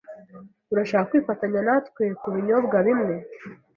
Urashaka 0.71 1.07
kwifatanya 1.09 1.61
natwe 1.67 2.03
kubinyobwa 2.21 2.77
bimwe? 2.87 3.15